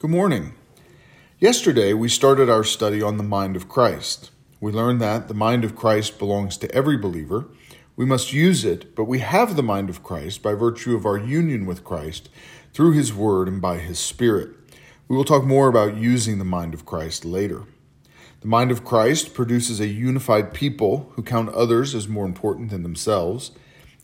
Good 0.00 0.10
morning. 0.10 0.54
Yesterday, 1.40 1.92
we 1.92 2.08
started 2.08 2.48
our 2.48 2.64
study 2.64 3.02
on 3.02 3.18
the 3.18 3.22
mind 3.22 3.54
of 3.54 3.68
Christ. 3.68 4.30
We 4.58 4.72
learned 4.72 4.98
that 5.02 5.28
the 5.28 5.34
mind 5.34 5.62
of 5.62 5.76
Christ 5.76 6.18
belongs 6.18 6.56
to 6.56 6.74
every 6.74 6.96
believer. 6.96 7.48
We 7.96 8.06
must 8.06 8.32
use 8.32 8.64
it, 8.64 8.96
but 8.96 9.04
we 9.04 9.18
have 9.18 9.56
the 9.56 9.62
mind 9.62 9.90
of 9.90 10.02
Christ 10.02 10.42
by 10.42 10.54
virtue 10.54 10.96
of 10.96 11.04
our 11.04 11.18
union 11.18 11.66
with 11.66 11.84
Christ 11.84 12.30
through 12.72 12.92
His 12.92 13.12
Word 13.12 13.46
and 13.46 13.60
by 13.60 13.76
His 13.76 13.98
Spirit. 13.98 14.56
We 15.06 15.16
will 15.16 15.24
talk 15.24 15.44
more 15.44 15.68
about 15.68 15.98
using 15.98 16.38
the 16.38 16.46
mind 16.46 16.72
of 16.72 16.86
Christ 16.86 17.26
later. 17.26 17.64
The 18.40 18.48
mind 18.48 18.70
of 18.70 18.86
Christ 18.86 19.34
produces 19.34 19.80
a 19.80 19.86
unified 19.86 20.54
people 20.54 21.12
who 21.12 21.22
count 21.22 21.50
others 21.50 21.94
as 21.94 22.08
more 22.08 22.24
important 22.24 22.70
than 22.70 22.84
themselves. 22.84 23.50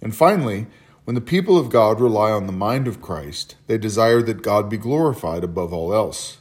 And 0.02 0.14
finally, 0.14 0.66
when 1.07 1.14
the 1.14 1.20
people 1.20 1.57
of 1.57 1.70
God 1.70 2.00
rely 2.00 2.32
on 2.32 2.48
the 2.48 2.52
mind 2.52 2.88
of 2.88 3.00
Christ, 3.00 3.55
they 3.68 3.79
desire 3.79 4.20
that 4.23 4.43
God 4.43 4.68
be 4.68 4.77
glorified 4.77 5.45
above 5.45 5.73
all 5.73 5.95
else. 5.95 6.38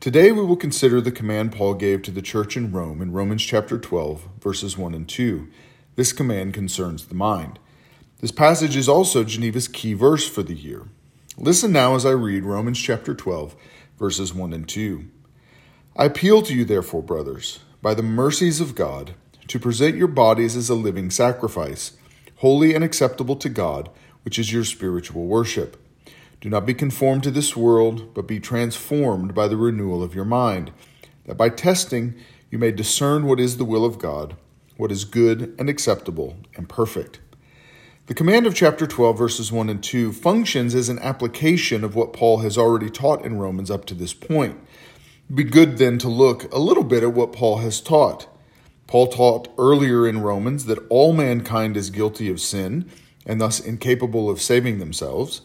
Today 0.00 0.32
we 0.32 0.44
will 0.44 0.54
consider 0.54 1.00
the 1.00 1.10
command 1.10 1.52
Paul 1.52 1.72
gave 1.72 2.02
to 2.02 2.10
the 2.10 2.20
church 2.20 2.58
in 2.58 2.70
Rome 2.72 3.00
in 3.00 3.12
Romans 3.12 3.42
chapter 3.42 3.78
12, 3.78 4.28
verses 4.38 4.76
1 4.76 4.92
and 4.92 5.08
2. 5.08 5.48
This 5.94 6.12
command 6.12 6.52
concerns 6.52 7.06
the 7.06 7.14
mind. 7.14 7.58
This 8.20 8.32
passage 8.32 8.76
is 8.76 8.86
also 8.86 9.24
Geneva's 9.24 9.66
key 9.66 9.94
verse 9.94 10.28
for 10.28 10.42
the 10.42 10.54
year. 10.54 10.82
Listen 11.38 11.72
now 11.72 11.94
as 11.94 12.04
I 12.04 12.10
read 12.10 12.44
Romans 12.44 12.78
chapter 12.78 13.14
12, 13.14 13.56
verses 13.98 14.34
1 14.34 14.52
and 14.52 14.68
2. 14.68 15.06
I 15.96 16.04
appeal 16.04 16.42
to 16.42 16.54
you, 16.54 16.66
therefore, 16.66 17.02
brothers, 17.02 17.60
by 17.80 17.94
the 17.94 18.02
mercies 18.02 18.60
of 18.60 18.74
God, 18.74 19.14
to 19.48 19.58
present 19.58 19.96
your 19.96 20.06
bodies 20.06 20.54
as 20.54 20.68
a 20.68 20.74
living 20.74 21.10
sacrifice 21.10 21.96
holy 22.36 22.74
and 22.74 22.84
acceptable 22.84 23.36
to 23.36 23.48
God, 23.48 23.90
which 24.22 24.38
is 24.38 24.52
your 24.52 24.64
spiritual 24.64 25.26
worship. 25.26 25.76
Do 26.40 26.50
not 26.50 26.66
be 26.66 26.74
conformed 26.74 27.22
to 27.24 27.30
this 27.30 27.56
world, 27.56 28.14
but 28.14 28.26
be 28.26 28.40
transformed 28.40 29.34
by 29.34 29.48
the 29.48 29.56
renewal 29.56 30.02
of 30.02 30.14
your 30.14 30.24
mind, 30.24 30.72
that 31.24 31.36
by 31.36 31.48
testing 31.48 32.14
you 32.50 32.58
may 32.58 32.70
discern 32.70 33.26
what 33.26 33.40
is 33.40 33.56
the 33.56 33.64
will 33.64 33.84
of 33.84 33.98
God, 33.98 34.36
what 34.76 34.92
is 34.92 35.04
good 35.04 35.54
and 35.58 35.68
acceptable 35.68 36.36
and 36.54 36.68
perfect. 36.68 37.20
The 38.06 38.14
command 38.14 38.46
of 38.46 38.54
chapter 38.54 38.86
12, 38.86 39.18
verses 39.18 39.50
1 39.50 39.68
and 39.68 39.82
2, 39.82 40.12
functions 40.12 40.76
as 40.76 40.88
an 40.88 41.00
application 41.00 41.82
of 41.82 41.96
what 41.96 42.12
Paul 42.12 42.38
has 42.38 42.56
already 42.56 42.90
taught 42.90 43.24
in 43.24 43.38
Romans 43.38 43.70
up 43.70 43.84
to 43.86 43.94
this 43.94 44.14
point. 44.14 44.60
Be 45.34 45.42
good 45.42 45.78
then 45.78 45.98
to 45.98 46.08
look 46.08 46.52
a 46.52 46.58
little 46.60 46.84
bit 46.84 47.02
at 47.02 47.14
what 47.14 47.32
Paul 47.32 47.58
has 47.58 47.80
taught. 47.80 48.28
Paul 48.86 49.08
taught 49.08 49.52
earlier 49.58 50.06
in 50.06 50.22
Romans 50.22 50.66
that 50.66 50.84
all 50.88 51.12
mankind 51.12 51.76
is 51.76 51.90
guilty 51.90 52.30
of 52.30 52.40
sin 52.40 52.88
and 53.24 53.40
thus 53.40 53.58
incapable 53.58 54.30
of 54.30 54.40
saving 54.40 54.78
themselves. 54.78 55.42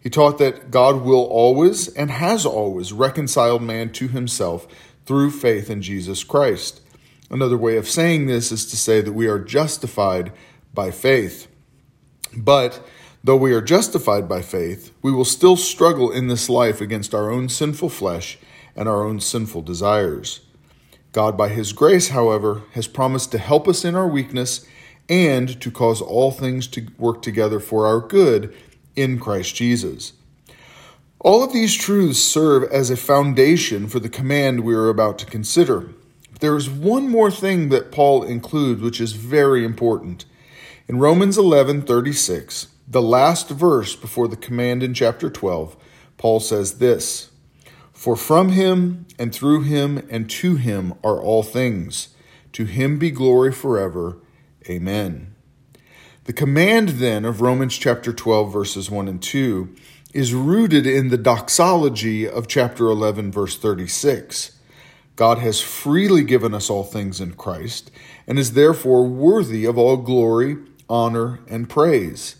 He 0.00 0.10
taught 0.10 0.38
that 0.38 0.70
God 0.70 1.02
will 1.02 1.24
always 1.24 1.88
and 1.88 2.10
has 2.10 2.44
always 2.44 2.92
reconciled 2.92 3.62
man 3.62 3.92
to 3.92 4.08
himself 4.08 4.66
through 5.04 5.30
faith 5.30 5.70
in 5.70 5.82
Jesus 5.82 6.24
Christ. 6.24 6.80
Another 7.30 7.56
way 7.56 7.76
of 7.76 7.88
saying 7.88 8.26
this 8.26 8.50
is 8.50 8.66
to 8.66 8.76
say 8.76 9.00
that 9.00 9.12
we 9.12 9.28
are 9.28 9.38
justified 9.38 10.32
by 10.74 10.90
faith. 10.90 11.46
But 12.36 12.84
though 13.22 13.36
we 13.36 13.52
are 13.52 13.60
justified 13.60 14.28
by 14.28 14.42
faith, 14.42 14.92
we 15.02 15.12
will 15.12 15.24
still 15.24 15.56
struggle 15.56 16.10
in 16.10 16.26
this 16.26 16.48
life 16.48 16.80
against 16.80 17.14
our 17.14 17.30
own 17.30 17.48
sinful 17.48 17.90
flesh 17.90 18.38
and 18.74 18.88
our 18.88 19.04
own 19.04 19.20
sinful 19.20 19.62
desires. 19.62 20.40
God, 21.12 21.36
by 21.36 21.48
His 21.48 21.72
grace, 21.72 22.08
however, 22.08 22.62
has 22.72 22.86
promised 22.86 23.32
to 23.32 23.38
help 23.38 23.66
us 23.66 23.84
in 23.84 23.94
our 23.94 24.08
weakness 24.08 24.66
and 25.08 25.60
to 25.60 25.70
cause 25.70 26.00
all 26.00 26.30
things 26.30 26.68
to 26.68 26.86
work 26.98 27.20
together 27.20 27.58
for 27.58 27.86
our 27.86 28.00
good 28.00 28.54
in 28.94 29.18
Christ 29.18 29.56
Jesus. 29.56 30.12
All 31.18 31.42
of 31.42 31.52
these 31.52 31.74
truths 31.74 32.20
serve 32.20 32.62
as 32.70 32.90
a 32.90 32.96
foundation 32.96 33.88
for 33.88 33.98
the 33.98 34.08
command 34.08 34.60
we 34.60 34.74
are 34.74 34.88
about 34.88 35.18
to 35.18 35.26
consider. 35.26 35.90
There 36.38 36.56
is 36.56 36.70
one 36.70 37.08
more 37.08 37.30
thing 37.30 37.68
that 37.68 37.92
Paul 37.92 38.22
includes 38.22 38.80
which 38.80 39.00
is 39.00 39.12
very 39.12 39.64
important. 39.64 40.24
In 40.88 40.98
Romans 40.98 41.36
11:36, 41.36 42.68
the 42.88 43.02
last 43.02 43.50
verse 43.50 43.94
before 43.94 44.28
the 44.28 44.36
command 44.36 44.82
in 44.82 44.94
chapter 44.94 45.28
12, 45.28 45.76
Paul 46.16 46.40
says 46.40 46.78
this: 46.78 47.29
for 48.00 48.16
from 48.16 48.48
him 48.52 49.04
and 49.18 49.30
through 49.30 49.60
him 49.60 50.08
and 50.08 50.30
to 50.30 50.56
him 50.56 50.94
are 51.04 51.20
all 51.20 51.42
things. 51.42 52.08
To 52.54 52.64
him 52.64 52.98
be 52.98 53.10
glory 53.10 53.52
forever. 53.52 54.16
Amen. 54.70 55.34
The 56.24 56.32
command 56.32 56.88
then 56.88 57.26
of 57.26 57.42
Romans 57.42 57.76
chapter 57.76 58.14
12, 58.14 58.50
verses 58.50 58.90
1 58.90 59.06
and 59.06 59.22
2 59.22 59.76
is 60.14 60.32
rooted 60.32 60.86
in 60.86 61.08
the 61.08 61.18
doxology 61.18 62.26
of 62.26 62.48
chapter 62.48 62.86
11, 62.86 63.32
verse 63.32 63.58
36. 63.58 64.56
God 65.14 65.36
has 65.36 65.60
freely 65.60 66.24
given 66.24 66.54
us 66.54 66.70
all 66.70 66.84
things 66.84 67.20
in 67.20 67.34
Christ 67.34 67.90
and 68.26 68.38
is 68.38 68.54
therefore 68.54 69.06
worthy 69.06 69.66
of 69.66 69.76
all 69.76 69.98
glory, 69.98 70.56
honor, 70.88 71.40
and 71.48 71.68
praise. 71.68 72.36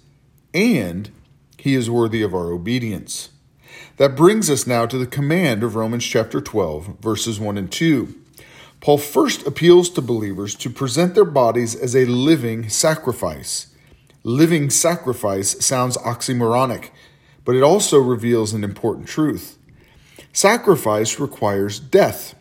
And 0.54 1.10
he 1.59 1.75
is 1.75 1.91
worthy 1.91 2.22
of 2.22 2.32
our 2.32 2.50
obedience. 2.50 3.28
That 4.00 4.16
brings 4.16 4.49
us 4.49 4.66
now 4.66 4.87
to 4.87 4.97
the 4.97 5.06
command 5.06 5.62
of 5.62 5.75
Romans 5.75 6.06
chapter 6.06 6.41
12, 6.41 7.00
verses 7.03 7.38
1 7.38 7.59
and 7.59 7.71
2. 7.71 8.15
Paul 8.81 8.97
first 8.97 9.47
appeals 9.47 9.91
to 9.91 10.00
believers 10.00 10.55
to 10.55 10.71
present 10.71 11.15
their 11.15 11.27
bodies 11.27 11.75
as 11.75 11.94
a 11.94 12.06
living 12.06 12.71
sacrifice. 12.71 13.66
Living 14.22 14.71
sacrifice 14.71 15.62
sounds 15.62 15.99
oxymoronic, 15.99 16.89
but 17.44 17.55
it 17.55 17.62
also 17.62 17.99
reveals 17.99 18.55
an 18.55 18.65
important 18.65 19.06
truth. 19.06 19.59
Sacrifice 20.33 21.21
requires 21.21 21.78
death. 21.78 22.34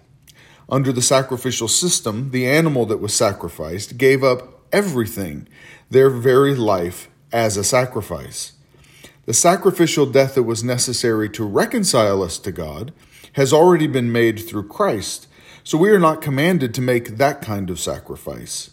Under 0.69 0.93
the 0.93 1.01
sacrificial 1.01 1.67
system, 1.67 2.31
the 2.31 2.47
animal 2.47 2.85
that 2.85 3.01
was 3.01 3.13
sacrificed 3.13 3.97
gave 3.97 4.23
up 4.23 4.61
everything, 4.71 5.45
their 5.89 6.09
very 6.09 6.55
life, 6.55 7.09
as 7.33 7.57
a 7.57 7.65
sacrifice. 7.65 8.53
The 9.29 9.35
sacrificial 9.35 10.07
death 10.07 10.33
that 10.33 10.41
was 10.41 10.63
necessary 10.63 11.29
to 11.29 11.45
reconcile 11.45 12.23
us 12.23 12.39
to 12.39 12.51
God 12.51 12.91
has 13.33 13.53
already 13.53 13.85
been 13.85 14.11
made 14.11 14.39
through 14.39 14.67
Christ, 14.67 15.27
so 15.63 15.77
we 15.77 15.91
are 15.91 15.99
not 15.99 16.19
commanded 16.19 16.73
to 16.73 16.81
make 16.81 17.17
that 17.17 17.39
kind 17.39 17.69
of 17.69 17.79
sacrifice. 17.79 18.71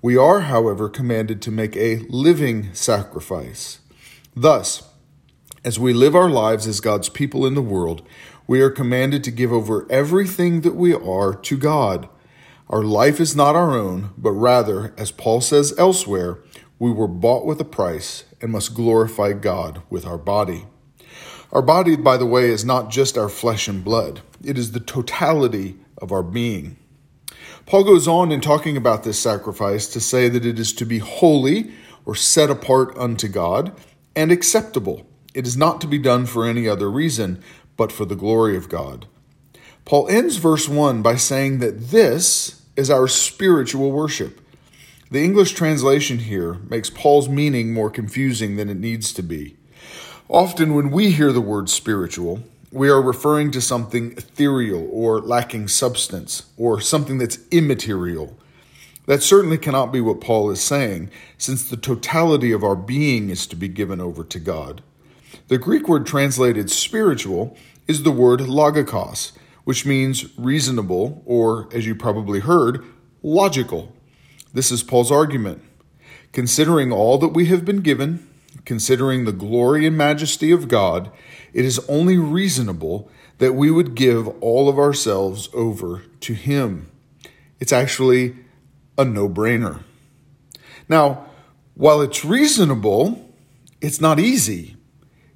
We 0.00 0.16
are, 0.16 0.40
however, 0.40 0.88
commanded 0.88 1.42
to 1.42 1.50
make 1.50 1.76
a 1.76 2.06
living 2.08 2.72
sacrifice. 2.72 3.80
Thus, 4.34 4.88
as 5.62 5.78
we 5.78 5.92
live 5.92 6.16
our 6.16 6.30
lives 6.30 6.66
as 6.66 6.80
God's 6.80 7.10
people 7.10 7.44
in 7.44 7.54
the 7.54 7.60
world, 7.60 8.00
we 8.46 8.62
are 8.62 8.70
commanded 8.70 9.22
to 9.24 9.30
give 9.30 9.52
over 9.52 9.86
everything 9.90 10.62
that 10.62 10.74
we 10.74 10.94
are 10.94 11.34
to 11.34 11.58
God. 11.58 12.08
Our 12.70 12.82
life 12.82 13.20
is 13.20 13.36
not 13.36 13.56
our 13.56 13.76
own, 13.76 14.14
but 14.16 14.32
rather, 14.32 14.94
as 14.96 15.12
Paul 15.12 15.42
says 15.42 15.74
elsewhere, 15.76 16.38
we 16.82 16.90
were 16.90 17.06
bought 17.06 17.46
with 17.46 17.60
a 17.60 17.64
price 17.64 18.24
and 18.40 18.50
must 18.50 18.74
glorify 18.74 19.32
God 19.32 19.80
with 19.88 20.04
our 20.04 20.18
body. 20.18 20.66
Our 21.52 21.62
body, 21.62 21.94
by 21.94 22.16
the 22.16 22.26
way, 22.26 22.50
is 22.50 22.64
not 22.64 22.90
just 22.90 23.16
our 23.16 23.28
flesh 23.28 23.68
and 23.68 23.84
blood, 23.84 24.20
it 24.42 24.58
is 24.58 24.72
the 24.72 24.80
totality 24.80 25.76
of 25.98 26.10
our 26.10 26.24
being. 26.24 26.76
Paul 27.66 27.84
goes 27.84 28.08
on 28.08 28.32
in 28.32 28.40
talking 28.40 28.76
about 28.76 29.04
this 29.04 29.16
sacrifice 29.16 29.86
to 29.92 30.00
say 30.00 30.28
that 30.28 30.44
it 30.44 30.58
is 30.58 30.72
to 30.72 30.84
be 30.84 30.98
holy 30.98 31.70
or 32.04 32.16
set 32.16 32.50
apart 32.50 32.98
unto 32.98 33.28
God 33.28 33.72
and 34.16 34.32
acceptable. 34.32 35.06
It 35.34 35.46
is 35.46 35.56
not 35.56 35.80
to 35.82 35.86
be 35.86 35.98
done 35.98 36.26
for 36.26 36.44
any 36.44 36.66
other 36.66 36.90
reason 36.90 37.44
but 37.76 37.92
for 37.92 38.06
the 38.06 38.16
glory 38.16 38.56
of 38.56 38.68
God. 38.68 39.06
Paul 39.84 40.08
ends 40.08 40.34
verse 40.34 40.68
1 40.68 41.00
by 41.00 41.14
saying 41.14 41.60
that 41.60 41.92
this 41.92 42.60
is 42.74 42.90
our 42.90 43.06
spiritual 43.06 43.92
worship. 43.92 44.40
The 45.12 45.22
English 45.22 45.52
translation 45.52 46.20
here 46.20 46.54
makes 46.70 46.88
Paul's 46.88 47.28
meaning 47.28 47.74
more 47.74 47.90
confusing 47.90 48.56
than 48.56 48.70
it 48.70 48.78
needs 48.78 49.12
to 49.12 49.22
be. 49.22 49.58
Often, 50.26 50.72
when 50.72 50.90
we 50.90 51.10
hear 51.10 51.32
the 51.32 51.40
word 51.42 51.68
spiritual, 51.68 52.44
we 52.70 52.88
are 52.88 53.02
referring 53.02 53.50
to 53.50 53.60
something 53.60 54.12
ethereal 54.12 54.88
or 54.90 55.20
lacking 55.20 55.68
substance, 55.68 56.44
or 56.56 56.80
something 56.80 57.18
that's 57.18 57.40
immaterial. 57.50 58.38
That 59.04 59.22
certainly 59.22 59.58
cannot 59.58 59.92
be 59.92 60.00
what 60.00 60.22
Paul 60.22 60.50
is 60.50 60.62
saying, 60.62 61.10
since 61.36 61.62
the 61.62 61.76
totality 61.76 62.50
of 62.50 62.64
our 62.64 62.74
being 62.74 63.28
is 63.28 63.46
to 63.48 63.54
be 63.54 63.68
given 63.68 64.00
over 64.00 64.24
to 64.24 64.40
God. 64.40 64.82
The 65.48 65.58
Greek 65.58 65.88
word 65.88 66.06
translated 66.06 66.70
spiritual 66.70 67.54
is 67.86 68.02
the 68.02 68.12
word 68.12 68.40
logikos, 68.40 69.32
which 69.64 69.84
means 69.84 70.38
reasonable, 70.38 71.22
or, 71.26 71.68
as 71.70 71.84
you 71.84 71.94
probably 71.94 72.40
heard, 72.40 72.82
logical. 73.22 73.92
This 74.52 74.70
is 74.70 74.82
Paul's 74.82 75.10
argument. 75.10 75.62
Considering 76.32 76.92
all 76.92 77.18
that 77.18 77.28
we 77.28 77.46
have 77.46 77.64
been 77.64 77.80
given, 77.80 78.28
considering 78.64 79.24
the 79.24 79.32
glory 79.32 79.86
and 79.86 79.96
majesty 79.96 80.50
of 80.50 80.68
God, 80.68 81.10
it 81.52 81.64
is 81.64 81.78
only 81.88 82.18
reasonable 82.18 83.10
that 83.38 83.54
we 83.54 83.70
would 83.70 83.94
give 83.94 84.28
all 84.42 84.68
of 84.68 84.78
ourselves 84.78 85.48
over 85.52 86.02
to 86.20 86.34
Him. 86.34 86.90
It's 87.60 87.72
actually 87.72 88.36
a 88.98 89.04
no 89.04 89.28
brainer. 89.28 89.82
Now, 90.88 91.26
while 91.74 92.00
it's 92.00 92.24
reasonable, 92.24 93.34
it's 93.80 94.00
not 94.00 94.20
easy. 94.20 94.76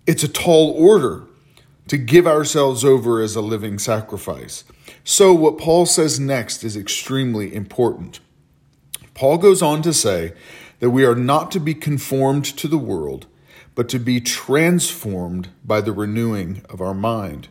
It's 0.06 0.22
a 0.22 0.28
tall 0.28 0.70
order. 0.70 1.24
to 1.88 1.96
give 1.96 2.26
ourselves 2.26 2.84
over 2.84 3.22
as 3.22 3.36
a 3.36 3.40
living 3.40 3.78
sacrifice. 3.78 4.64
So, 5.04 5.32
what 5.32 5.56
Paul 5.56 5.86
says 5.86 6.18
next 6.18 6.64
is 6.64 6.76
extremely 6.76 7.54
important. 7.54 8.18
Paul 9.16 9.38
goes 9.38 9.62
on 9.62 9.80
to 9.80 9.94
say 9.94 10.34
that 10.78 10.90
we 10.90 11.02
are 11.06 11.14
not 11.14 11.50
to 11.52 11.58
be 11.58 11.72
conformed 11.72 12.44
to 12.58 12.68
the 12.68 12.76
world, 12.76 13.26
but 13.74 13.88
to 13.88 13.98
be 13.98 14.20
transformed 14.20 15.48
by 15.64 15.80
the 15.80 15.92
renewing 15.92 16.62
of 16.68 16.82
our 16.82 16.92
mind. 16.92 17.48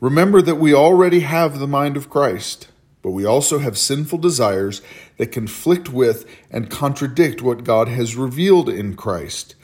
Remember 0.00 0.40
that 0.40 0.54
we 0.54 0.72
already 0.72 1.20
have 1.20 1.58
the 1.58 1.66
mind 1.66 1.96
of 1.96 2.08
Christ, 2.08 2.68
but 3.02 3.10
we 3.10 3.24
also 3.24 3.58
have 3.58 3.76
sinful 3.76 4.18
desires 4.18 4.82
that 5.16 5.32
conflict 5.32 5.88
with 5.88 6.26
and 6.48 6.70
contradict 6.70 7.42
what 7.42 7.64
God 7.64 7.88
has 7.88 8.14
revealed 8.14 8.68
in 8.68 8.94
Christ. 8.94 9.56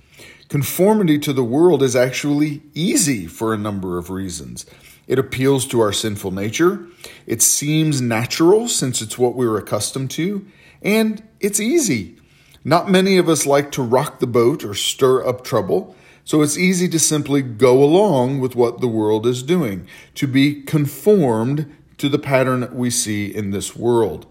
Conformity 0.49 1.17
to 1.21 1.33
the 1.33 1.45
world 1.45 1.81
is 1.81 1.95
actually 1.95 2.63
easy 2.75 3.29
for 3.29 3.55
a 3.55 3.59
number 3.59 3.99
of 3.99 4.11
reasons. 4.11 4.67
It 5.07 5.21
appeals 5.21 5.65
to 5.69 5.79
our 5.79 5.93
sinful 5.93 6.33
nature, 6.33 6.89
it 7.25 7.41
seems 7.41 8.01
natural 8.01 8.67
since 8.67 9.01
it's 9.01 9.17
what 9.17 9.37
we're 9.37 9.57
accustomed 9.57 10.11
to, 10.13 10.45
and 10.83 11.23
it's 11.41 11.61
easy. 11.61 12.17
Not 12.65 12.91
many 12.91 13.17
of 13.17 13.29
us 13.29 13.47
like 13.47 13.71
to 13.73 13.83
rock 13.83 14.19
the 14.19 14.27
boat 14.27 14.65
or 14.65 14.75
stir 14.75 15.27
up 15.27 15.43
trouble, 15.43 15.97
so 16.25 16.43
it's 16.43 16.59
easy 16.59 16.89
to 16.89 16.99
simply 16.99 17.43
go 17.43 17.83
along 17.83 18.41
with 18.41 18.55
what 18.55 18.81
the 18.81 18.89
world 18.89 19.27
is 19.27 19.43
doing, 19.43 19.87
to 20.15 20.27
be 20.27 20.63
conformed 20.63 21.75
to 21.99 22.09
the 22.09 22.19
pattern 22.19 22.69
we 22.73 22.91
see 22.91 23.27
in 23.35 23.51
this 23.51 23.75
world. 23.75 24.27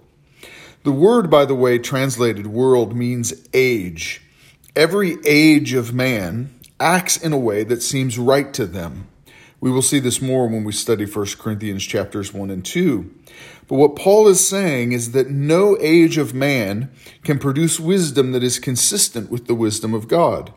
The 0.83 0.91
word, 0.91 1.29
by 1.29 1.45
the 1.45 1.55
way, 1.55 1.77
translated 1.77 2.47
world 2.47 2.95
means 2.95 3.33
age. 3.53 4.21
Every 4.75 5.17
age 5.25 5.73
of 5.73 5.93
man 5.93 6.53
acts 6.79 7.17
in 7.17 7.33
a 7.33 7.37
way 7.37 7.63
that 7.65 7.83
seems 7.83 8.17
right 8.17 8.53
to 8.53 8.65
them. 8.65 9.07
We 9.61 9.71
will 9.71 9.81
see 9.81 9.99
this 9.99 10.21
more 10.21 10.47
when 10.47 10.63
we 10.63 10.71
study 10.71 11.05
1 11.05 11.25
Corinthians 11.37 11.85
chapters 11.85 12.33
1 12.33 12.49
and 12.49 12.63
2. 12.63 13.13
But 13.67 13.75
what 13.75 13.95
Paul 13.95 14.27
is 14.27 14.45
saying 14.45 14.93
is 14.93 15.11
that 15.11 15.29
no 15.29 15.77
age 15.79 16.17
of 16.17 16.33
man 16.33 16.91
can 17.23 17.39
produce 17.39 17.79
wisdom 17.79 18.31
that 18.31 18.43
is 18.43 18.57
consistent 18.57 19.29
with 19.29 19.47
the 19.47 19.55
wisdom 19.55 19.93
of 19.93 20.07
God. 20.07 20.53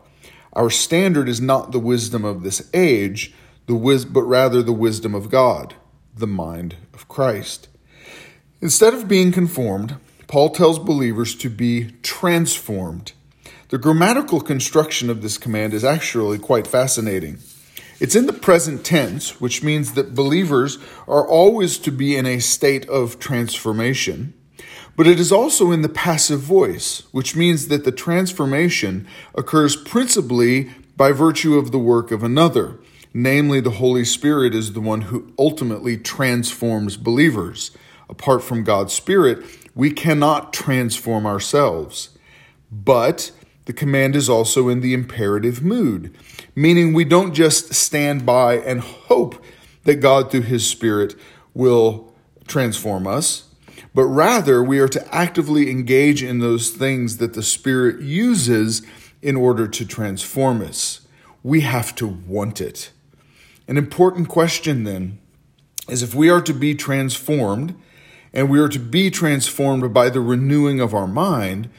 Our 0.53 0.69
standard 0.69 1.27
is 1.27 1.41
not 1.41 1.71
the 1.71 1.79
wisdom 1.79 2.23
of 2.23 2.43
this 2.43 2.69
age, 2.73 3.33
but 3.67 4.23
rather 4.23 4.61
the 4.61 4.73
wisdom 4.73 5.13
of 5.13 5.29
God, 5.29 5.75
the 6.15 6.27
mind 6.27 6.77
of 6.93 7.07
Christ. 7.07 7.67
Instead 8.61 8.93
of 8.93 9.07
being 9.07 9.31
conformed, 9.31 9.97
Paul 10.27 10.49
tells 10.49 10.79
believers 10.79 11.35
to 11.35 11.49
be 11.49 11.91
transformed 12.01 13.13
the 13.73 13.79
grammatical 13.79 14.39
construction 14.39 15.09
of 15.09 15.23
this 15.23 15.39
command 15.39 15.73
is 15.73 15.83
actually 15.83 16.37
quite 16.37 16.67
fascinating. 16.67 17.39
It's 17.99 18.15
in 18.15 18.25
the 18.25 18.33
present 18.33 18.83
tense, 18.83 19.39
which 19.39 19.63
means 19.63 19.93
that 19.93 20.15
believers 20.15 20.77
are 21.07 21.27
always 21.27 21.77
to 21.79 21.91
be 21.91 22.15
in 22.15 22.25
a 22.25 22.39
state 22.39 22.87
of 22.89 23.19
transformation. 23.19 24.33
But 24.95 25.07
it 25.07 25.19
is 25.19 25.31
also 25.31 25.71
in 25.71 25.81
the 25.81 25.89
passive 25.89 26.41
voice, 26.41 27.03
which 27.11 27.35
means 27.35 27.67
that 27.67 27.83
the 27.83 27.91
transformation 27.91 29.07
occurs 29.33 29.75
principally 29.75 30.71
by 30.95 31.11
virtue 31.11 31.57
of 31.57 31.71
the 31.71 31.79
work 31.79 32.11
of 32.11 32.23
another. 32.23 32.79
Namely, 33.13 33.59
the 33.59 33.71
Holy 33.71 34.05
Spirit 34.05 34.55
is 34.55 34.73
the 34.73 34.81
one 34.81 35.01
who 35.01 35.33
ultimately 35.37 35.97
transforms 35.97 36.97
believers. 36.97 37.71
Apart 38.09 38.43
from 38.43 38.63
God's 38.63 38.93
Spirit, 38.93 39.43
we 39.75 39.91
cannot 39.91 40.53
transform 40.53 41.25
ourselves. 41.25 42.09
But 42.71 43.31
the 43.65 43.73
command 43.73 44.15
is 44.15 44.29
also 44.29 44.69
in 44.69 44.81
the 44.81 44.93
imperative 44.93 45.63
mood, 45.63 46.15
meaning 46.55 46.93
we 46.93 47.05
don't 47.05 47.33
just 47.33 47.73
stand 47.73 48.25
by 48.25 48.57
and 48.57 48.81
hope 48.81 49.43
that 49.83 49.95
God, 49.95 50.31
through 50.31 50.41
His 50.41 50.67
Spirit, 50.67 51.15
will 51.53 52.13
transform 52.47 53.07
us, 53.07 53.49
but 53.93 54.05
rather 54.05 54.63
we 54.63 54.79
are 54.79 54.87
to 54.87 55.15
actively 55.15 55.69
engage 55.69 56.23
in 56.23 56.39
those 56.39 56.71
things 56.71 57.17
that 57.17 57.33
the 57.33 57.43
Spirit 57.43 58.01
uses 58.01 58.81
in 59.21 59.35
order 59.35 59.67
to 59.67 59.85
transform 59.85 60.61
us. 60.61 61.01
We 61.43 61.61
have 61.61 61.95
to 61.95 62.07
want 62.07 62.59
it. 62.59 62.91
An 63.67 63.77
important 63.77 64.27
question 64.27 64.83
then 64.83 65.19
is 65.87 66.03
if 66.03 66.13
we 66.13 66.29
are 66.29 66.41
to 66.41 66.53
be 66.53 66.75
transformed, 66.75 67.75
and 68.33 68.49
we 68.49 68.59
are 68.59 68.69
to 68.69 68.79
be 68.79 69.11
transformed 69.11 69.93
by 69.93 70.09
the 70.09 70.19
renewing 70.19 70.79
of 70.79 70.93
our 70.93 71.07
mind, 71.07 71.69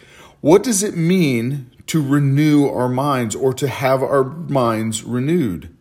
what 0.41 0.63
does 0.63 0.83
it 0.83 0.97
mean 0.97 1.71
to 1.87 2.03
renew 2.03 2.69
our 2.69 2.89
minds 2.89 3.35
or 3.35 3.53
to 3.55 3.69
have 3.69 4.03
our 4.03 4.25
minds 4.25 5.03
renewed? 5.03 5.75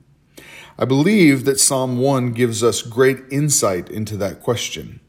I 0.77 0.85
believe 0.85 1.45
that 1.45 1.59
Psalm 1.59 1.97
1 1.99 2.33
gives 2.33 2.63
us 2.63 2.81
great 2.81 3.19
insight 3.29 3.89
into 3.89 4.17
that 4.17 4.41
question. 4.41 4.99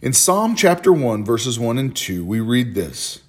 In 0.00 0.12
Psalm 0.12 0.56
chapter 0.56 0.92
1, 0.92 1.24
verses 1.24 1.58
1 1.58 1.78
and 1.78 1.94
2, 1.94 2.24
we 2.24 2.40
read 2.40 2.74
this 2.74 3.20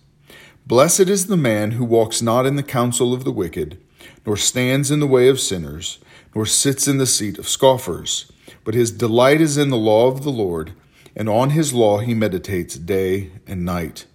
Blessed 0.65 1.01
is 1.01 1.27
the 1.27 1.37
man 1.37 1.71
who 1.71 1.83
walks 1.83 2.21
not 2.21 2.45
in 2.45 2.55
the 2.55 2.63
counsel 2.63 3.13
of 3.13 3.23
the 3.23 3.31
wicked, 3.31 3.81
nor 4.25 4.37
stands 4.37 4.89
in 4.91 4.99
the 4.99 5.07
way 5.07 5.27
of 5.27 5.39
sinners, 5.39 5.99
nor 6.33 6.45
sits 6.45 6.87
in 6.87 6.99
the 6.99 7.05
seat 7.05 7.37
of 7.37 7.49
scoffers, 7.49 8.31
but 8.63 8.73
his 8.73 8.91
delight 8.91 9.41
is 9.41 9.57
in 9.57 9.69
the 9.69 9.77
law 9.77 10.07
of 10.07 10.23
the 10.23 10.31
Lord, 10.31 10.73
and 11.15 11.27
on 11.27 11.49
his 11.49 11.73
law 11.73 11.99
he 11.99 12.13
meditates 12.13 12.75
day 12.75 13.31
and 13.45 13.65
night. 13.65 14.05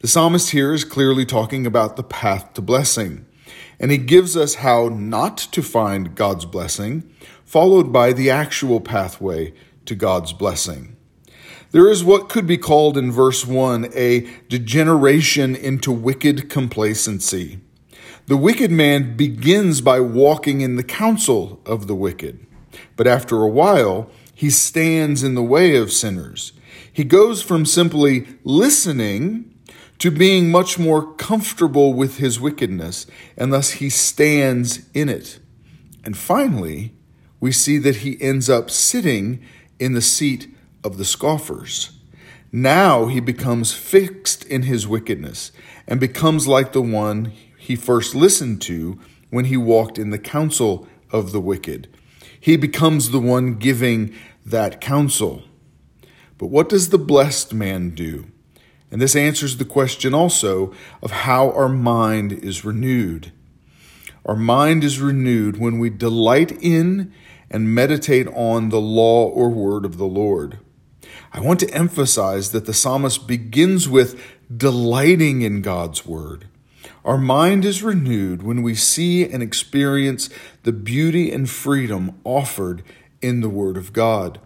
The 0.00 0.06
psalmist 0.06 0.50
here 0.50 0.72
is 0.72 0.84
clearly 0.84 1.26
talking 1.26 1.66
about 1.66 1.96
the 1.96 2.04
path 2.04 2.54
to 2.54 2.62
blessing, 2.62 3.26
and 3.80 3.90
he 3.90 3.98
gives 3.98 4.36
us 4.36 4.56
how 4.56 4.88
not 4.88 5.38
to 5.38 5.60
find 5.60 6.14
God's 6.14 6.44
blessing, 6.44 7.02
followed 7.44 7.92
by 7.92 8.12
the 8.12 8.30
actual 8.30 8.80
pathway 8.80 9.54
to 9.86 9.96
God's 9.96 10.32
blessing. 10.32 10.96
There 11.72 11.90
is 11.90 12.04
what 12.04 12.28
could 12.28 12.46
be 12.46 12.56
called 12.56 12.96
in 12.96 13.10
verse 13.10 13.44
1 13.44 13.88
a 13.92 14.20
degeneration 14.48 15.56
into 15.56 15.90
wicked 15.90 16.48
complacency. 16.48 17.58
The 18.26 18.36
wicked 18.36 18.70
man 18.70 19.16
begins 19.16 19.80
by 19.80 19.98
walking 19.98 20.60
in 20.60 20.76
the 20.76 20.84
counsel 20.84 21.60
of 21.66 21.88
the 21.88 21.96
wicked, 21.96 22.46
but 22.94 23.08
after 23.08 23.42
a 23.42 23.48
while, 23.48 24.08
he 24.32 24.48
stands 24.48 25.24
in 25.24 25.34
the 25.34 25.42
way 25.42 25.74
of 25.74 25.90
sinners. 25.90 26.52
He 26.92 27.02
goes 27.02 27.42
from 27.42 27.66
simply 27.66 28.28
listening 28.44 29.54
to 29.98 30.10
being 30.10 30.50
much 30.50 30.78
more 30.78 31.14
comfortable 31.14 31.92
with 31.92 32.18
his 32.18 32.38
wickedness, 32.38 33.06
and 33.36 33.52
thus 33.52 33.72
he 33.72 33.90
stands 33.90 34.88
in 34.94 35.08
it. 35.08 35.40
And 36.04 36.16
finally, 36.16 36.94
we 37.40 37.52
see 37.52 37.78
that 37.78 37.96
he 37.96 38.20
ends 38.20 38.48
up 38.48 38.70
sitting 38.70 39.42
in 39.78 39.92
the 39.92 40.02
seat 40.02 40.54
of 40.84 40.98
the 40.98 41.04
scoffers. 41.04 41.90
Now 42.50 43.06
he 43.06 43.20
becomes 43.20 43.72
fixed 43.72 44.44
in 44.44 44.62
his 44.62 44.86
wickedness 44.88 45.52
and 45.86 46.00
becomes 46.00 46.48
like 46.48 46.72
the 46.72 46.82
one 46.82 47.32
he 47.58 47.76
first 47.76 48.14
listened 48.14 48.62
to 48.62 48.98
when 49.30 49.46
he 49.46 49.56
walked 49.56 49.98
in 49.98 50.10
the 50.10 50.18
counsel 50.18 50.88
of 51.10 51.32
the 51.32 51.40
wicked. 51.40 51.88
He 52.40 52.56
becomes 52.56 53.10
the 53.10 53.20
one 53.20 53.56
giving 53.56 54.14
that 54.46 54.80
counsel. 54.80 55.42
But 56.38 56.46
what 56.46 56.68
does 56.68 56.88
the 56.88 56.98
blessed 56.98 57.52
man 57.52 57.90
do? 57.90 58.26
And 58.90 59.00
this 59.00 59.16
answers 59.16 59.56
the 59.56 59.64
question 59.64 60.14
also 60.14 60.72
of 61.02 61.10
how 61.10 61.50
our 61.52 61.68
mind 61.68 62.32
is 62.32 62.64
renewed. 62.64 63.32
Our 64.24 64.36
mind 64.36 64.84
is 64.84 65.00
renewed 65.00 65.58
when 65.58 65.78
we 65.78 65.90
delight 65.90 66.52
in 66.62 67.12
and 67.50 67.74
meditate 67.74 68.28
on 68.28 68.68
the 68.68 68.80
law 68.80 69.26
or 69.26 69.50
word 69.50 69.84
of 69.84 69.96
the 69.96 70.06
Lord. 70.06 70.58
I 71.32 71.40
want 71.40 71.60
to 71.60 71.70
emphasize 71.70 72.52
that 72.52 72.66
the 72.66 72.74
psalmist 72.74 73.26
begins 73.26 73.88
with 73.88 74.20
delighting 74.54 75.42
in 75.42 75.62
God's 75.62 76.06
word. 76.06 76.46
Our 77.04 77.18
mind 77.18 77.64
is 77.64 77.82
renewed 77.82 78.42
when 78.42 78.62
we 78.62 78.74
see 78.74 79.24
and 79.28 79.42
experience 79.42 80.30
the 80.62 80.72
beauty 80.72 81.32
and 81.32 81.48
freedom 81.48 82.18
offered 82.24 82.82
in 83.22 83.40
the 83.40 83.48
word 83.48 83.76
of 83.76 83.92
God. 83.92 84.40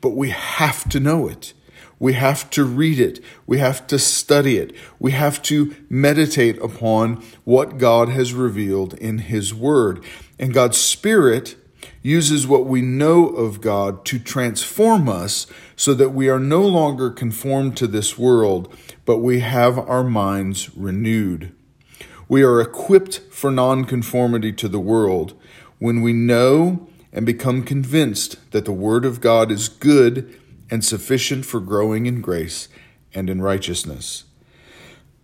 But 0.00 0.10
we 0.10 0.30
have 0.30 0.88
to 0.90 1.00
know 1.00 1.28
it. 1.28 1.52
We 1.98 2.12
have 2.12 2.48
to 2.50 2.64
read 2.64 3.00
it. 3.00 3.20
We 3.46 3.58
have 3.58 3.86
to 3.88 3.98
study 3.98 4.58
it. 4.58 4.74
We 4.98 5.12
have 5.12 5.42
to 5.42 5.74
meditate 5.88 6.58
upon 6.62 7.24
what 7.44 7.78
God 7.78 8.08
has 8.08 8.32
revealed 8.32 8.94
in 8.94 9.18
His 9.18 9.52
Word. 9.52 10.04
And 10.38 10.54
God's 10.54 10.78
Spirit 10.78 11.56
uses 12.02 12.46
what 12.46 12.66
we 12.66 12.80
know 12.80 13.28
of 13.28 13.60
God 13.60 14.04
to 14.06 14.18
transform 14.18 15.08
us 15.08 15.46
so 15.76 15.94
that 15.94 16.10
we 16.10 16.28
are 16.28 16.40
no 16.40 16.62
longer 16.62 17.10
conformed 17.10 17.76
to 17.76 17.86
this 17.86 18.16
world, 18.16 18.74
but 19.04 19.18
we 19.18 19.40
have 19.40 19.78
our 19.78 20.04
minds 20.04 20.74
renewed. 20.76 21.52
We 22.28 22.42
are 22.42 22.60
equipped 22.60 23.20
for 23.30 23.50
nonconformity 23.50 24.52
to 24.52 24.68
the 24.68 24.80
world 24.80 25.34
when 25.78 26.02
we 26.02 26.12
know 26.12 26.88
and 27.12 27.24
become 27.24 27.62
convinced 27.62 28.36
that 28.52 28.64
the 28.64 28.72
Word 28.72 29.04
of 29.04 29.20
God 29.20 29.50
is 29.50 29.68
good 29.68 30.38
and 30.70 30.84
sufficient 30.84 31.46
for 31.46 31.60
growing 31.60 32.06
in 32.06 32.20
grace 32.20 32.68
and 33.14 33.30
in 33.30 33.40
righteousness. 33.40 34.24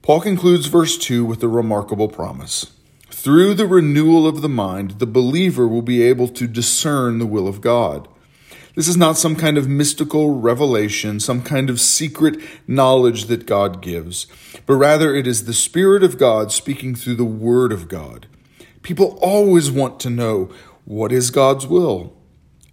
Paul 0.03 0.21
concludes 0.21 0.67
verse 0.67 0.99
2 0.99 1.25
with 1.25 1.43
a 1.43 1.49
remarkable 1.49 2.09
promise 2.09 2.73
Through 3.11 3.55
the 3.55 3.67
renewal 3.67 4.27
of 4.27 4.43
the 4.43 4.49
mind, 4.49 4.99
the 4.99 5.07
believer 5.07 5.67
will 5.67 5.83
be 5.83 6.03
able 6.03 6.29
to 6.29 6.47
discern 6.47 7.19
the 7.19 7.27
will 7.27 7.49
of 7.49 7.61
God. 7.61 8.09
This 8.75 8.89
is 8.89 8.97
not 8.97 9.17
some 9.17 9.37
kind 9.37 9.57
of 9.57 9.69
mystical 9.69 10.39
revelation, 10.41 11.21
some 11.21 11.43
kind 11.43 11.71
of 11.71 11.81
secret 11.81 12.37
knowledge 12.67 13.27
that 13.27 13.47
God 13.47 13.81
gives, 13.81 14.27
but 14.67 14.75
rather 14.75 15.15
it 15.15 15.29
is 15.29 15.45
the 15.45 15.55
Spirit 15.55 16.03
of 16.03 16.19
God 16.19 16.51
speaking 16.51 16.97
through 16.97 17.15
the 17.15 17.25
Word 17.25 17.73
of 17.73 17.89
God. 17.89 18.27
People 18.83 19.19
always 19.23 19.71
want 19.71 20.01
to 20.01 20.11
know 20.11 20.51
what 20.85 21.13
is 21.13 21.31
God's 21.31 21.67
will. 21.67 22.15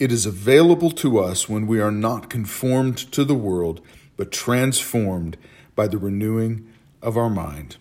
It 0.01 0.11
is 0.11 0.25
available 0.25 0.89
to 0.93 1.19
us 1.19 1.47
when 1.47 1.67
we 1.67 1.79
are 1.79 1.91
not 1.91 2.27
conformed 2.27 2.97
to 3.11 3.23
the 3.23 3.35
world, 3.35 3.81
but 4.17 4.31
transformed 4.31 5.37
by 5.75 5.87
the 5.87 5.99
renewing 5.99 6.67
of 7.03 7.17
our 7.17 7.29
mind. 7.29 7.77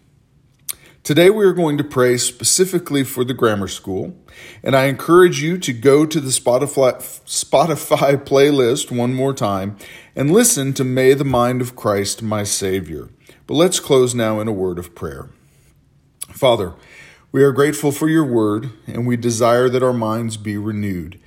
Today, 1.02 1.30
we 1.30 1.46
are 1.46 1.54
going 1.54 1.78
to 1.78 1.82
pray 1.82 2.18
specifically 2.18 3.04
for 3.04 3.24
the 3.24 3.32
grammar 3.32 3.68
school, 3.68 4.14
and 4.62 4.76
I 4.76 4.84
encourage 4.84 5.40
you 5.40 5.56
to 5.60 5.72
go 5.72 6.04
to 6.04 6.20
the 6.20 6.28
Spotify, 6.28 6.96
Spotify 7.24 8.22
playlist 8.22 8.94
one 8.94 9.14
more 9.14 9.32
time 9.32 9.78
and 10.14 10.30
listen 10.30 10.74
to 10.74 10.84
May 10.84 11.14
the 11.14 11.24
Mind 11.24 11.62
of 11.62 11.74
Christ, 11.74 12.20
my 12.20 12.42
Savior. 12.42 13.08
But 13.46 13.54
let's 13.54 13.80
close 13.80 14.14
now 14.14 14.40
in 14.40 14.46
a 14.46 14.52
word 14.52 14.78
of 14.78 14.94
prayer. 14.94 15.30
Father, 16.28 16.74
we 17.32 17.42
are 17.42 17.52
grateful 17.52 17.92
for 17.92 18.10
your 18.10 18.26
word, 18.26 18.72
and 18.86 19.06
we 19.06 19.16
desire 19.16 19.70
that 19.70 19.82
our 19.82 19.94
minds 19.94 20.36
be 20.36 20.58
renewed. 20.58 21.18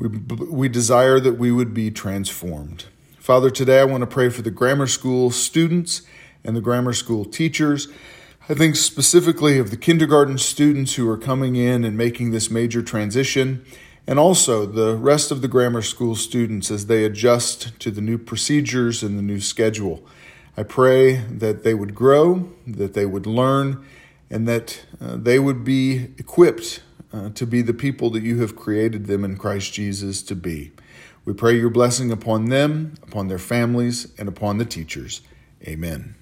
We, 0.00 0.08
we 0.08 0.68
desire 0.70 1.20
that 1.20 1.34
we 1.34 1.52
would 1.52 1.74
be 1.74 1.90
transformed. 1.90 2.86
Father, 3.18 3.50
today 3.50 3.80
I 3.80 3.84
want 3.84 4.00
to 4.00 4.06
pray 4.06 4.30
for 4.30 4.40
the 4.40 4.50
grammar 4.50 4.86
school 4.86 5.30
students 5.30 6.00
and 6.42 6.56
the 6.56 6.62
grammar 6.62 6.94
school 6.94 7.26
teachers. 7.26 7.86
I 8.48 8.54
think 8.54 8.76
specifically 8.76 9.58
of 9.58 9.70
the 9.70 9.76
kindergarten 9.76 10.38
students 10.38 10.94
who 10.94 11.06
are 11.10 11.18
coming 11.18 11.54
in 11.54 11.84
and 11.84 11.98
making 11.98 12.30
this 12.30 12.50
major 12.50 12.80
transition, 12.80 13.62
and 14.06 14.18
also 14.18 14.64
the 14.64 14.96
rest 14.96 15.30
of 15.30 15.42
the 15.42 15.48
grammar 15.48 15.82
school 15.82 16.14
students 16.14 16.70
as 16.70 16.86
they 16.86 17.04
adjust 17.04 17.78
to 17.80 17.90
the 17.90 18.00
new 18.00 18.16
procedures 18.16 19.02
and 19.02 19.18
the 19.18 19.22
new 19.22 19.38
schedule. 19.38 20.02
I 20.56 20.62
pray 20.62 21.16
that 21.16 21.62
they 21.62 21.74
would 21.74 21.94
grow, 21.94 22.48
that 22.66 22.94
they 22.94 23.04
would 23.04 23.26
learn, 23.26 23.84
and 24.30 24.48
that 24.48 24.82
uh, 24.98 25.16
they 25.18 25.38
would 25.38 25.62
be 25.62 26.08
equipped 26.16 26.80
uh, 27.12 27.30
to 27.30 27.46
be 27.46 27.62
the 27.62 27.74
people 27.74 28.10
that 28.10 28.22
you 28.22 28.40
have 28.40 28.56
created 28.56 29.06
them 29.06 29.24
in 29.24 29.36
Christ 29.36 29.72
Jesus 29.72 30.22
to 30.22 30.34
be. 30.34 30.72
We 31.24 31.32
pray 31.32 31.58
your 31.58 31.70
blessing 31.70 32.10
upon 32.10 32.46
them, 32.46 32.94
upon 33.02 33.28
their 33.28 33.38
families, 33.38 34.12
and 34.18 34.28
upon 34.28 34.58
the 34.58 34.64
teachers. 34.64 35.22
Amen. 35.66 36.14